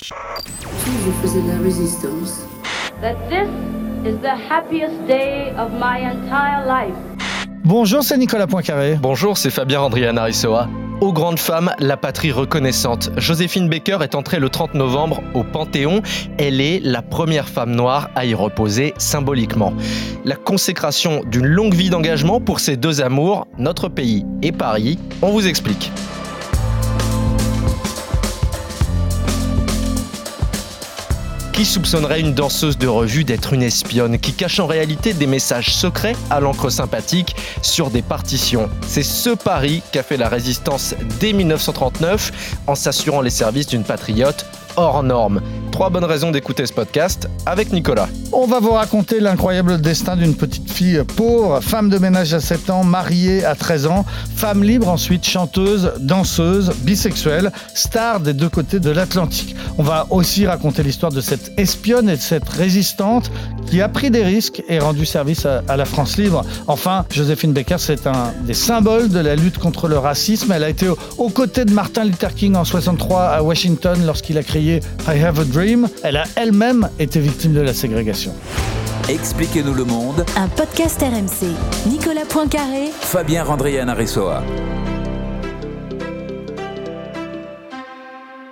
[0.00, 2.46] Je faisais de la résistance.
[3.00, 3.48] that this
[4.04, 6.94] is the happiest day of my entire life.
[7.64, 8.96] Bonjour, c'est Nicolas Poincaré.
[9.00, 10.68] Bonjour, c'est Fabien Andrian Arisoa.
[11.00, 13.10] Aux grandes femmes, la patrie reconnaissante.
[13.16, 16.02] Joséphine Baker est entrée le 30 novembre au Panthéon.
[16.38, 19.72] Elle est la première femme noire à y reposer symboliquement.
[20.24, 24.98] La consécration d'une longue vie d'engagement pour ces deux amours, notre pays et Paris.
[25.22, 25.92] On vous explique.
[31.58, 35.74] Qui soupçonnerait une danseuse de revue d'être une espionne qui cache en réalité des messages
[35.74, 41.32] secrets à l'encre sympathique sur des partitions C'est ce pari qu'a fait la résistance dès
[41.32, 45.40] 1939 en s'assurant les services d'une patriote hors norme.
[45.70, 48.08] Trois bonnes raisons d'écouter ce podcast avec Nicolas.
[48.32, 52.70] On va vous raconter l'incroyable destin d'une petite fille pauvre, femme de ménage à 7
[52.70, 54.04] ans, mariée à 13 ans,
[54.34, 59.54] femme libre ensuite, chanteuse, danseuse, bisexuelle, star des deux côtés de l'Atlantique.
[59.78, 63.30] On va aussi raconter l'histoire de cette espionne et de cette résistante
[63.66, 66.44] qui a pris des risques et rendu service à, la France libre.
[66.66, 70.50] Enfin, Joséphine Baker, c'est un des symboles de la lutte contre le racisme.
[70.52, 74.38] Elle a été aux, aux côtés de Martin Luther King en 63 à Washington lorsqu'il
[74.38, 75.57] a créé I Have a Dream.
[76.04, 78.32] Elle a elle-même été victime de la ségrégation.
[79.08, 81.48] Expliquez-nous le monde, Un podcast RMC.
[81.90, 84.44] Nicolas Poincaré, Fabien Randrian Arisoa.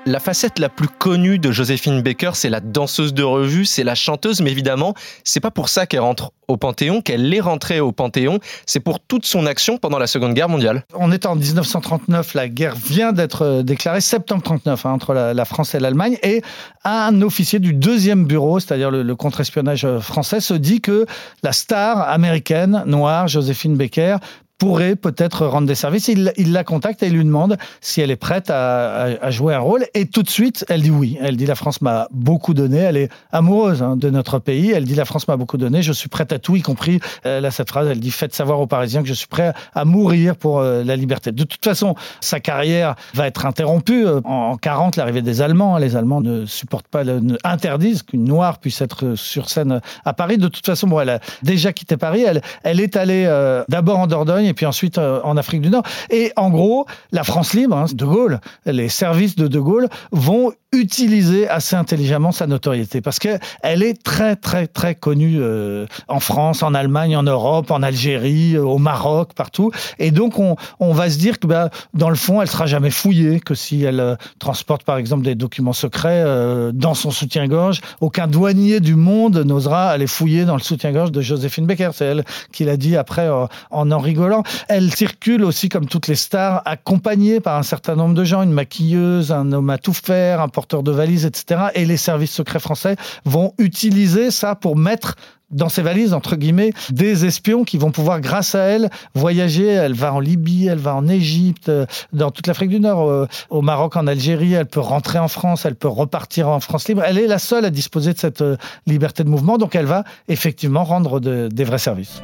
[0.08, 3.96] La facette la plus connue de Joséphine Baker, c'est la danseuse de revue, c'est la
[3.96, 7.90] chanteuse, mais évidemment, c'est pas pour ça qu'elle rentre au Panthéon, qu'elle est rentrée au
[7.90, 10.84] Panthéon, c'est pour toute son action pendant la Seconde Guerre mondiale.
[10.94, 15.44] On est en 1939, la guerre vient d'être euh, déclarée, septembre 39, hein, entre la,
[15.44, 16.40] France et l'Allemagne, et
[16.84, 21.06] un officier du deuxième bureau, c'est-à-dire le, le contre-espionnage euh, français, se dit que
[21.42, 24.18] la star américaine noire, Joséphine Baker,
[24.58, 26.08] pourrait peut-être rendre des services.
[26.08, 29.84] Il, la contacte et il lui demande si elle est prête à, jouer un rôle.
[29.94, 31.18] Et tout de suite, elle dit oui.
[31.20, 32.78] Elle dit la France m'a beaucoup donné.
[32.78, 34.72] Elle est amoureuse hein, de notre pays.
[34.72, 35.82] Elle dit la France m'a beaucoup donné.
[35.82, 37.88] Je suis prête à tout, y compris euh, là cette phrase.
[37.88, 40.96] Elle dit faites savoir aux Parisiens que je suis prêt à mourir pour euh, la
[40.96, 41.32] liberté.
[41.32, 44.06] De toute façon, sa carrière va être interrompue.
[44.06, 45.76] En, en 40, l'arrivée des Allemands.
[45.78, 50.38] Les Allemands ne supportent pas, ne interdisent qu'une noire puisse être sur scène à Paris.
[50.38, 52.22] De toute façon, bon, elle a déjà quitté Paris.
[52.26, 55.70] Elle, elle est allée euh, d'abord en Dordogne et puis ensuite euh, en Afrique du
[55.70, 55.82] Nord.
[56.10, 60.52] Et en gros, la France libre, hein, De Gaulle, les services de De Gaulle vont
[60.72, 63.40] utiliser assez intelligemment sa notoriété parce qu'elle
[63.82, 68.62] est très très très connue euh, en France, en Allemagne, en Europe, en Algérie, euh,
[68.62, 69.70] au Maroc, partout.
[69.98, 70.56] Et donc on,
[70.92, 74.18] va se dire que bah, dans le fond, elle sera jamais fouillée, que si elle
[74.38, 76.24] transporte par exemple des documents secrets
[76.72, 81.66] dans son soutien-gorge, aucun douanier du monde n'osera aller fouiller dans le soutien-gorge de Joséphine
[81.66, 81.90] Baker.
[81.92, 84.35] C'est elle qui l'a dit après en en rigolant.
[84.68, 88.52] Elle circule aussi comme toutes les stars, accompagnée par un certain nombre de gens, une
[88.52, 91.66] maquilleuse, un homme à tout faire, un porteur de valises, etc.
[91.74, 95.16] Et les services secrets français vont utiliser ça pour mettre
[95.50, 99.66] dans ses valises, entre guillemets, des espions qui vont pouvoir, grâce à elle, voyager.
[99.66, 101.70] Elle va en Libye, elle va en Égypte,
[102.12, 104.54] dans toute l'Afrique du Nord, au Maroc, en Algérie.
[104.54, 107.02] Elle peut rentrer en France, elle peut repartir en France libre.
[107.06, 108.42] Elle est la seule à disposer de cette
[108.86, 112.22] liberté de mouvement, donc elle va effectivement rendre de, des vrais services.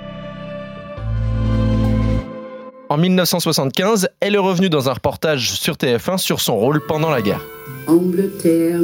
[2.92, 7.22] En 1975, elle est revenue dans un reportage sur TF1 sur son rôle pendant la
[7.22, 7.40] guerre.
[7.86, 8.82] Angleterre,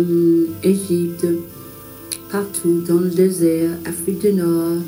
[0.62, 1.26] Égypte,
[2.32, 4.78] partout dans le désert, Afrique du Nord,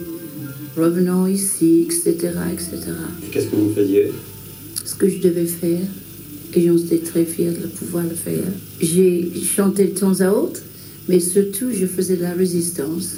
[0.74, 2.32] revenons ici, etc.
[2.50, 2.92] etc.
[3.30, 4.10] Qu'est-ce que vous faisiez?
[4.86, 5.86] Ce que je devais faire,
[6.54, 8.48] et j'en étais très fière de pouvoir le faire.
[8.80, 10.60] J'ai chanté de temps à autre,
[11.10, 13.16] mais surtout je faisais de la résistance.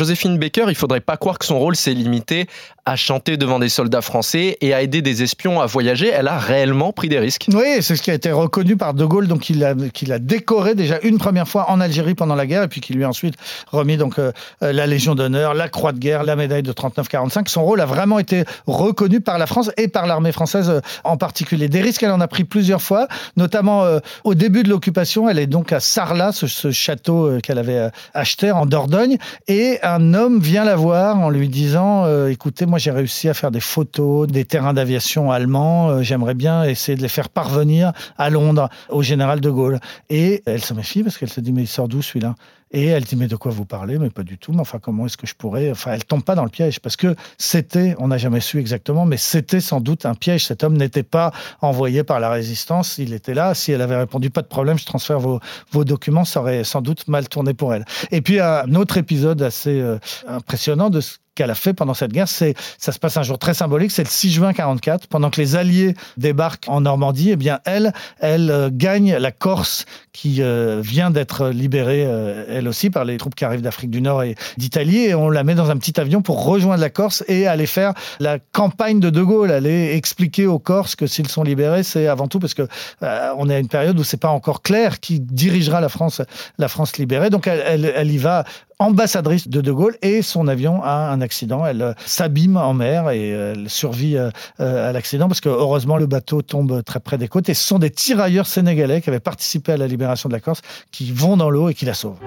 [0.00, 2.46] Joséphine Baker, il faudrait pas croire que son rôle s'est limité
[2.86, 6.08] à chanter devant des soldats français et à aider des espions à voyager.
[6.08, 7.48] Elle a réellement pris des risques.
[7.52, 10.74] Oui, c'est ce qui a été reconnu par De Gaulle, donc il a, a décoré
[10.74, 13.34] déjà une première fois en Algérie pendant la guerre, et puis qui lui a ensuite
[13.72, 17.48] remis donc euh, la Légion d'honneur, la Croix de guerre, la médaille de 39-45.
[17.48, 21.18] Son rôle a vraiment été reconnu par la France et par l'armée française euh, en
[21.18, 21.68] particulier.
[21.68, 23.06] Des risques, elle en a pris plusieurs fois,
[23.36, 25.28] notamment euh, au début de l'occupation.
[25.28, 29.18] Elle est donc à Sarlat, ce, ce château euh, qu'elle avait euh, acheté en Dordogne,
[29.48, 33.34] et un homme vient la voir en lui disant euh, écoutez, moi j'ai réussi à
[33.34, 37.92] faire des photos des terrains d'aviation allemands, euh, j'aimerais bien essayer de les faire parvenir
[38.18, 39.80] à Londres au général de Gaulle.
[40.08, 42.34] Et elle se méfie parce qu'elle se dit mais il sort d'où celui-là?
[42.70, 43.98] Et elle dit mais de quoi vous parlez?
[43.98, 44.52] Mais pas du tout.
[44.52, 45.70] Mais enfin comment est-ce que je pourrais?
[45.70, 49.04] Enfin elle tombe pas dans le piège parce que c'était, on n'a jamais su exactement,
[49.06, 50.46] mais c'était sans doute un piège.
[50.46, 53.54] Cet homme n'était pas envoyé par la résistance, il était là.
[53.54, 55.40] Si elle avait répondu pas de problème, je transfère vos,
[55.72, 57.84] vos documents, ça aurait sans doute mal tourné pour elle.
[58.10, 62.12] Et puis un autre épisode assez euh, impressionnant de ce qu'elle a fait pendant cette
[62.12, 62.28] guerre.
[62.28, 65.40] C'est, ça se passe un jour très symbolique, c'est le 6 juin 44, pendant que
[65.40, 67.30] les Alliés débarquent en Normandie.
[67.30, 72.68] Eh bien, elle, elle euh, gagne la Corse qui euh, vient d'être libérée, euh, elle
[72.68, 74.98] aussi, par les troupes qui arrivent d'Afrique du Nord et d'Italie.
[74.98, 77.94] Et on la met dans un petit avion pour rejoindre la Corse et aller faire
[78.18, 82.28] la campagne de De Gaulle, aller expliquer aux Corses que s'ils sont libérés, c'est avant
[82.28, 82.68] tout parce que
[83.00, 86.20] on est à une période où c'est pas encore clair qui dirigera la France,
[86.58, 87.30] la France libérée.
[87.30, 88.44] Donc elle, elle y va
[88.80, 91.64] ambassadrice de De Gaulle et son avion a un accident.
[91.64, 95.98] Elle euh, s'abîme en mer et euh, elle survit euh, à l'accident parce que heureusement
[95.98, 99.20] le bateau tombe très près des côtes et ce sont des tirailleurs sénégalais qui avaient
[99.20, 102.18] participé à la libération de la Corse qui vont dans l'eau et qui la sauvent.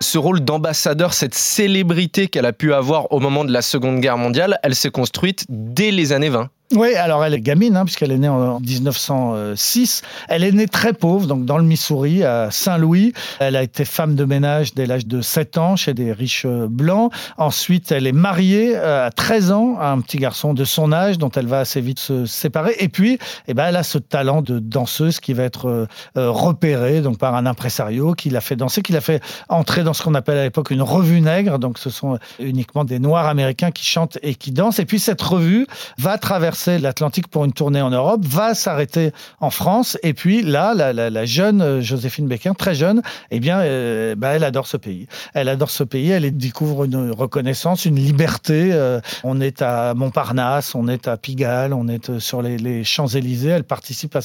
[0.00, 4.16] ce rôle d'ambassadeur, cette célébrité qu'elle a pu avoir au moment de la Seconde Guerre
[4.16, 6.48] mondiale, elle s'est construite dès les années 20.
[6.74, 10.02] Oui, alors elle est gamine, hein, puisqu'elle est née en 1906.
[10.28, 13.14] Elle est née très pauvre, donc dans le Missouri, à Saint-Louis.
[13.38, 16.66] Elle a été femme de ménage dès l'âge de 7 ans chez des riches euh,
[16.68, 17.10] blancs.
[17.38, 21.16] Ensuite, elle est mariée euh, à 13 ans à un petit garçon de son âge,
[21.16, 22.74] dont elle va assez vite se séparer.
[22.80, 25.86] Et puis, eh ben, elle a ce talent de danseuse qui va être euh,
[26.16, 30.02] repéré donc par un impresario qui l'a fait danser, qui l'a fait entrer dans ce
[30.02, 31.58] qu'on appelle à l'époque une revue nègre.
[31.58, 34.80] Donc, ce sont uniquement des Noirs américains qui chantent et qui dansent.
[34.80, 35.66] Et puis, cette revue
[35.96, 39.98] va traverser l'Atlantique pour une tournée en Europe, va s'arrêter en France.
[40.02, 44.44] Et puis là, la, jeune euh, Joséphine Becker, très jeune, eh bien, euh, bah, elle
[44.44, 45.06] adore ce pays.
[45.34, 46.10] Elle adore ce pays.
[46.10, 48.70] Elle découvre une reconnaissance, une liberté.
[48.72, 53.48] Euh, on est à Montparnasse, on est à Pigalle, on est sur les, Champs-Élysées.
[53.48, 54.20] Elle participe à,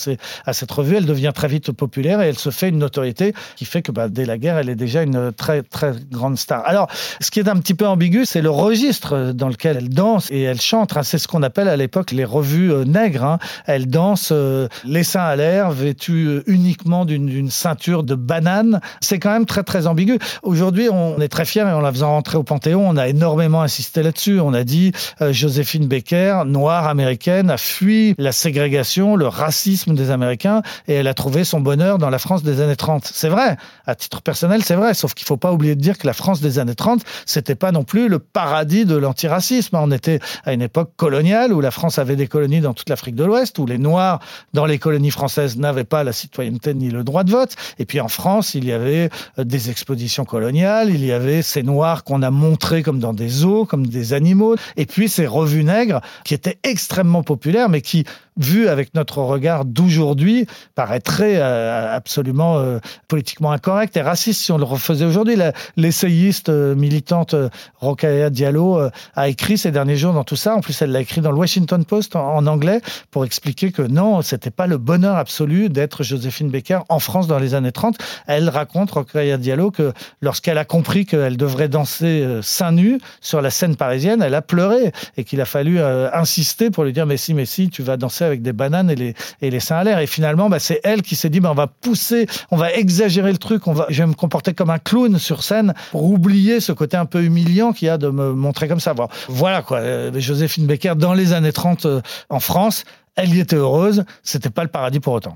[0.46, 0.96] à, cette revue.
[0.96, 4.10] Elle devient très vite populaire et elle se fait une notoriété qui fait que bah,
[4.10, 6.64] dès la guerre, elle est déjà une très très grande star.
[6.66, 6.90] Alors,
[7.20, 10.42] ce qui est un petit peu ambigu, c'est le registre dans lequel elle danse et
[10.42, 10.96] elle chante.
[10.98, 11.04] Hein.
[11.04, 13.24] C'est ce qu'on appelle à l'époque les revues euh, nègres.
[13.24, 13.40] Hein.
[13.66, 18.82] Elle danse euh, les seins à l'air, vêtue euh, uniquement d'une ceinture de banane.
[19.02, 20.20] C'est quand même très très ambigu.
[20.44, 23.62] Aujourd'hui, on est très fiers et en la faisant rentrer au Panthéon, on a énormément
[23.62, 24.40] insisté là-dessus.
[24.40, 24.92] On a dit
[25.22, 31.14] Joséphine Baker, noire américaine, a fui la ségrégation, le racisme des Américains et elle a
[31.14, 33.06] trouvé son bonheur dans la France des années 30.
[33.06, 36.08] C'est vrai, à titre personnel, c'est vrai, sauf qu'il faut pas oublier de dire que
[36.08, 39.78] la France des années 30, c'était pas non plus le paradis de l'antiracisme.
[39.78, 43.16] On était à une époque coloniale où la France avait des colonies dans toute l'Afrique
[43.16, 44.20] de l'Ouest, où les Noirs
[44.54, 47.56] dans les colonies françaises n'avaient pas la citoyenneté ni le droit de vote.
[47.80, 51.64] Et puis en France, il y avait euh, des expositions coloniales, il y avait ces
[51.64, 55.64] Noirs qu'on a montrés comme dans des zoos, comme des animaux, et puis ces revues
[55.64, 58.06] nègres qui étaient extrêmement populaires, mais qui
[58.38, 64.58] vu avec notre regard d'aujourd'hui, paraîtrait euh, absolument euh, politiquement incorrect et raciste si on
[64.58, 65.36] le refaisait aujourd'hui.
[65.78, 67.36] L'essayiste euh, militante
[67.80, 68.80] Rokhaya Diallo
[69.16, 70.56] a écrit ces derniers jours dans tout ça.
[70.56, 72.82] En plus, elle l'a écrit dans le Washington Post en, anglais
[73.12, 77.40] pour expliquer que non, c'était pas le bonheur absolu d'être Joséphine Baker en France dans
[77.40, 77.98] les années 30.
[78.28, 83.50] Elle raconte, Rokhaya Diallo, que lorsqu'elle a compris qu'elle devrait danser seins nus sur la
[83.50, 87.34] scène parisienne, elle a pleuré et qu'il a fallu insister pour lui dire mais si,
[87.34, 90.00] mais si, tu vas danser avec des bananes et les, et les seins à l'air.
[90.00, 93.32] Et finalement, bah, c'est elle qui s'est dit, bah, on va pousser, on va exagérer
[93.32, 96.60] le truc, on va, je vais me comporter comme un clown sur scène pour oublier
[96.60, 98.94] ce côté un peu humiliant qu'il y a de me montrer comme ça.
[99.28, 102.86] Voilà quoi, euh, Joséphine Becker dans les années 30 euh, en France,
[103.16, 105.36] elle y était heureuse, c'était pas le paradis pour autant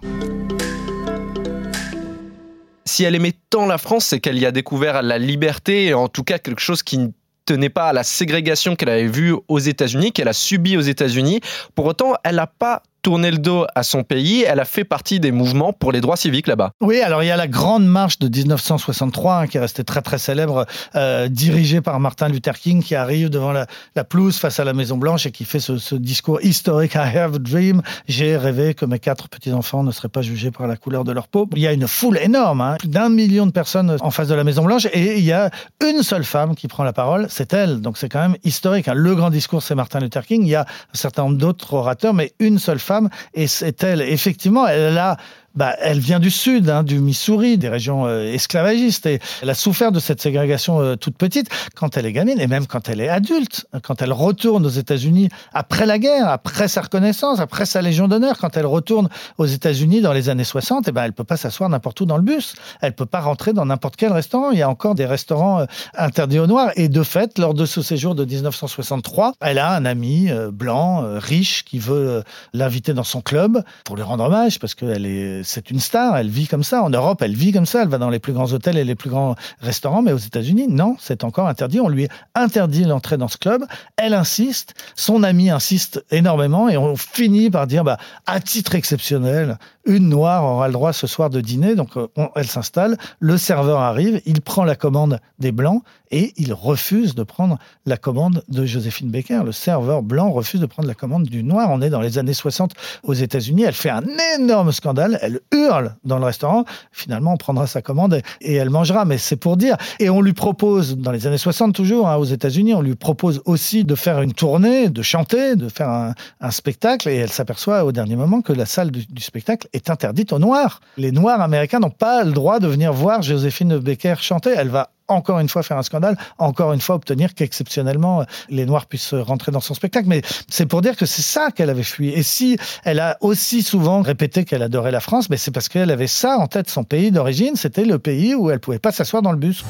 [2.88, 6.08] si elle aimait tant la France, c'est qu'elle y a découvert la liberté et en
[6.08, 7.14] tout cas quelque chose qui
[7.48, 11.40] tenait pas à la ségrégation qu'elle avait vue aux États-Unis, qu'elle a subie aux États-Unis.
[11.74, 15.20] Pour autant, elle n'a pas tourné le dos à son pays, elle a fait partie
[15.20, 16.72] des mouvements pour les droits civiques là-bas.
[16.82, 20.02] Oui, alors il y a la grande marche de 1963 hein, qui est restée très
[20.02, 24.60] très célèbre, euh, dirigée par Martin Luther King, qui arrive devant la, la pelouse face
[24.60, 27.82] à la Maison Blanche et qui fait ce, discours historique I have a dream.
[28.08, 31.12] J'ai rêvé que mes quatre petits enfants ne seraient pas jugés par la couleur de
[31.12, 31.48] leur peau.
[31.56, 34.36] Il y a une foule énorme, hein, plus d'un million de personnes en face de
[34.36, 35.50] la Maison Blanche et il y a
[35.86, 37.82] une seule femme qui prend la parole, c'est elle.
[37.82, 38.88] Donc c'est quand même historique.
[38.88, 38.94] Hein.
[38.96, 40.44] Le grand discours, c'est Martin Luther King.
[40.44, 42.87] Il y a un certain nombre d'autres orateurs, mais une seule femme
[43.34, 45.18] et c'est elle, effectivement, elle a
[45.58, 49.08] bah, elle vient du sud, hein, du Missouri, des régions euh, esclavagistes.
[49.08, 52.46] Et elle a souffert de cette ségrégation euh, toute petite quand elle est gamine et
[52.46, 56.82] même quand elle est adulte, quand elle retourne aux États-Unis après la guerre, après sa
[56.82, 59.10] reconnaissance, après sa Légion d'honneur, quand elle retourne
[59.40, 62.06] aux États-Unis dans les années 60, et eh ben, elle peut pas s'asseoir n'importe où
[62.06, 62.54] dans le bus.
[62.82, 64.52] Elle peut pas rentrer dans n'importe quel restaurant.
[64.52, 65.66] Il y a encore des restaurants euh,
[65.98, 66.70] interdits aux Noirs.
[66.76, 71.66] Et de fait, lors de ce séjour de 1963, elle a un ami blanc, riche,
[71.66, 72.24] qui veut
[72.54, 76.30] l'inviter dans son club pour lui rendre hommage parce qu'elle est c'est une star, elle
[76.30, 76.84] vit comme ça.
[76.84, 78.96] En Europe, elle vit comme ça, elle va dans les plus grands hôtels et les
[78.96, 81.80] plus grands restaurants, mais aux États-Unis, non, c'est encore interdit.
[81.80, 83.66] On lui interdit l'entrée dans ce club.
[83.96, 89.58] Elle insiste, son ami insiste énormément, et on finit par dire, bah, à titre exceptionnel,
[89.88, 91.76] une noire aura le droit ce soir de dîner.
[91.76, 96.54] Donc euh, elle s'installe, le serveur arrive, il prend la commande des blancs et il
[96.54, 99.42] refuse de prendre la commande de Joséphine Baker.
[99.46, 101.70] Le serveur blanc refuse de prendre la commande du noir.
[101.72, 102.72] On est dans les années 60
[103.04, 103.64] aux États-Unis.
[103.64, 104.04] Elle fait un
[104.38, 105.20] énorme scandale.
[105.22, 106.66] Elle hurle dans le restaurant.
[106.92, 109.06] Finalement, on prendra sa commande et elle mangera.
[109.06, 109.78] Mais c'est pour dire.
[110.00, 113.42] Et on lui propose, dans les années 60 toujours, hein, aux États-Unis, on lui propose
[113.46, 116.14] aussi de faire une tournée, de chanter, de faire un,
[116.52, 117.10] spectacle.
[117.10, 120.40] Et elle s'aperçoit au dernier moment que la salle du, du spectacle est interdite aux
[120.40, 120.82] Noirs.
[120.98, 124.54] Les Noirs américains n'ont pas le droit de venir voir Joséphine Baker chanter.
[124.56, 128.88] Elle va encore une fois faire un scandale, encore une fois obtenir qu'exceptionnellement les Noirs
[128.88, 130.08] puissent rentrer dans son spectacle.
[130.08, 132.10] Mais c'est pour dire que c'est ça qu'elle avait fui.
[132.10, 135.92] Et si elle a aussi souvent répété qu'elle adorait la France, mais c'est parce qu'elle
[135.92, 139.22] avait ça en tête, son pays d'origine, c'était le pays où elle pouvait pas s'asseoir
[139.22, 139.64] dans le bus.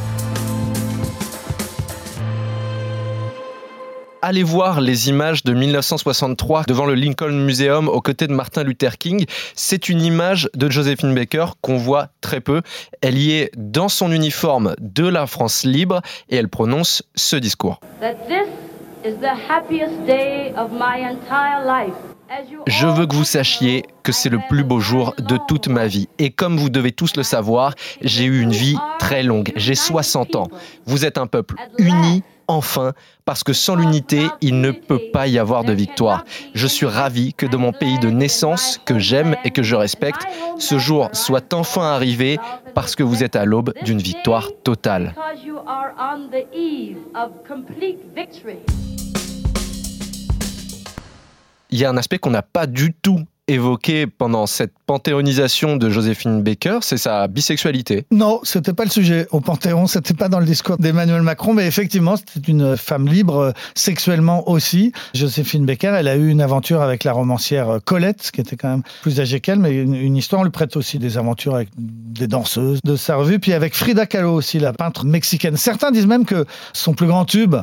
[4.27, 8.97] Allez voir les images de 1963 devant le Lincoln Museum aux côtés de Martin Luther
[8.97, 9.25] King.
[9.55, 12.61] C'est une image de Josephine Baker qu'on voit très peu.
[12.99, 17.79] Elle y est dans son uniforme de la France libre et elle prononce ce discours.
[22.67, 26.09] Je veux que vous sachiez que c'est le plus beau jour de toute ma vie.
[26.19, 29.53] Et comme vous devez tous le savoir, j'ai eu une vie très longue.
[29.55, 30.49] J'ai 60 ans.
[30.85, 32.93] Vous êtes un peuple uni enfin,
[33.25, 36.23] parce que sans l'unité, il ne peut pas y avoir de victoire.
[36.53, 40.25] Je suis ravi que de mon pays de naissance, que j'aime et que je respecte,
[40.57, 42.39] ce jour soit enfin arrivé
[42.73, 45.13] parce que vous êtes à l'aube d'une victoire totale.
[51.69, 55.89] Il y a un aspect qu'on n'a pas du tout évoqué pendant cette panthéonisation de
[55.89, 58.05] Joséphine Baker, c'est sa bisexualité.
[58.11, 61.65] Non, c'était pas le sujet au Panthéon, c'était pas dans le discours d'Emmanuel Macron, mais
[61.65, 64.91] effectivement, c'était une femme libre euh, sexuellement aussi.
[65.13, 68.69] Joséphine Baker, elle a eu une aventure avec la romancière euh, Colette, qui était quand
[68.69, 72.27] même plus âgée qu'elle, mais une, histoire, on lui prête aussi des aventures avec des
[72.27, 75.55] danseuses de sa revue, puis avec Frida Kahlo aussi, la peintre mexicaine.
[75.57, 77.55] Certains disent même que son plus grand tube,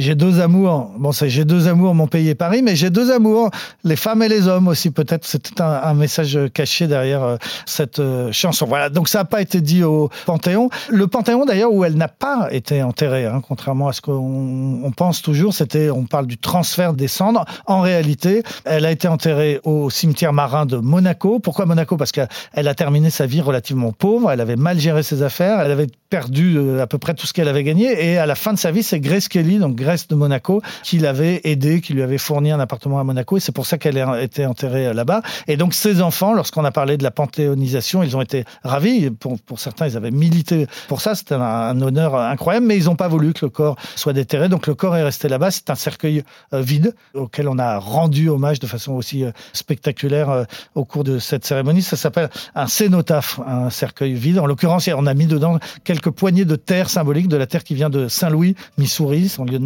[0.00, 0.90] j'ai deux amours.
[0.98, 3.50] Bon, c'est j'ai deux amours, mon pays et Paris, mais j'ai deux amours,
[3.84, 4.90] les femmes et les hommes aussi.
[4.90, 8.66] Peut-être c'était un, message caché derrière euh, cette euh, chanson.
[8.66, 8.88] Voilà.
[8.88, 10.70] Donc ça n'a pas été dit au Panthéon.
[10.88, 14.90] Le Panthéon d'ailleurs où elle n'a pas été enterrée, hein, contrairement à ce qu'on on
[14.90, 15.54] pense toujours.
[15.54, 17.44] C'était, on parle du transfert des cendres.
[17.66, 21.38] En réalité, elle a été enterrée au cimetière marin de Monaco.
[21.38, 21.96] Pourquoi Monaco?
[21.96, 24.30] Parce qu'elle a terminé sa vie relativement pauvre.
[24.30, 25.60] Elle avait mal géré ses affaires.
[25.60, 28.10] Elle avait perdu euh, à peu près tout ce qu'elle avait gagné.
[28.10, 31.40] Et à la fin de sa vie, c'est Grace Kelly, donc De Monaco, qui l'avait
[31.42, 33.36] aidé, qui lui avait fourni un appartement à Monaco.
[33.36, 35.20] Et c'est pour ça qu'elle été enterrée euh, là-bas.
[35.48, 39.10] Et donc, ses enfants, lorsqu'on a parlé de la panthéonisation, ils ont été ravis.
[39.10, 41.16] Pour, certains, ils avaient milité pour ça.
[41.16, 42.66] C'était un, honneur incroyable.
[42.66, 44.48] Mais ils n'ont pas voulu que le corps soit déterré.
[44.48, 45.50] Donc, le corps est resté là-bas.
[45.50, 46.22] C'est un cercueil
[46.54, 51.44] euh, vide auquel on a rendu hommage de façon aussi spectaculaire au cours de cette
[51.44, 51.82] cérémonie.
[51.82, 54.38] Ça s'appelle un cénotaphe, un cercueil vide.
[54.38, 57.74] En l'occurrence, on a mis dedans quelques poignées de terre symboliques, de la terre qui
[57.74, 59.64] vient de Saint-Louis, Missouri, son lieu de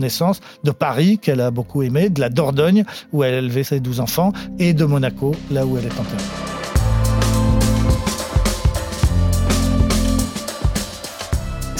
[0.64, 4.00] de Paris, qu'elle a beaucoup aimé, de la Dordogne, où elle a élevé ses douze
[4.00, 6.73] enfants, et de Monaco, là où elle est enterrée.